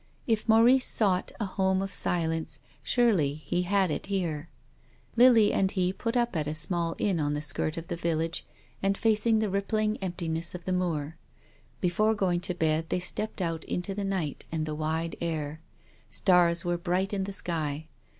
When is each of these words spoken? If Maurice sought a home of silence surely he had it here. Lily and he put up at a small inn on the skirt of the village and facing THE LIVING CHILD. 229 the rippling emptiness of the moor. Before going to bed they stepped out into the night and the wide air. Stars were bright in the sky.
If 0.25 0.49
Maurice 0.49 0.87
sought 0.87 1.31
a 1.39 1.45
home 1.45 1.79
of 1.79 1.93
silence 1.93 2.59
surely 2.81 3.35
he 3.35 3.61
had 3.61 3.91
it 3.91 4.07
here. 4.07 4.49
Lily 5.15 5.53
and 5.53 5.69
he 5.69 5.93
put 5.93 6.17
up 6.17 6.35
at 6.35 6.47
a 6.47 6.55
small 6.55 6.95
inn 6.97 7.19
on 7.19 7.35
the 7.35 7.39
skirt 7.41 7.77
of 7.77 7.87
the 7.87 7.95
village 7.95 8.43
and 8.81 8.97
facing 8.97 9.37
THE 9.37 9.45
LIVING 9.45 9.61
CHILD. 9.61 9.69
229 9.69 10.01
the 10.01 10.01
rippling 10.01 10.03
emptiness 10.03 10.55
of 10.55 10.65
the 10.65 10.73
moor. 10.73 11.17
Before 11.81 12.15
going 12.15 12.39
to 12.39 12.55
bed 12.55 12.87
they 12.89 12.97
stepped 12.97 13.43
out 13.43 13.63
into 13.65 13.93
the 13.93 14.03
night 14.03 14.43
and 14.51 14.65
the 14.65 14.73
wide 14.73 15.17
air. 15.21 15.61
Stars 16.09 16.65
were 16.65 16.79
bright 16.79 17.13
in 17.13 17.25
the 17.25 17.31
sky. 17.33 17.87